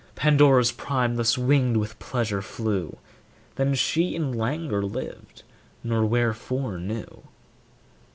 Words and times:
Pandora's 0.15 0.71
prime 0.71 1.15
thus 1.15 1.37
winged 1.37 1.77
with 1.77 1.99
pleasure 1.99 2.41
flew, 2.41 2.97
Then 3.53 3.75
she 3.75 4.15
in 4.15 4.31
languor 4.31 4.81
lived, 4.81 5.43
nor 5.83 6.07
wherefore 6.07 6.79
knew. 6.79 7.25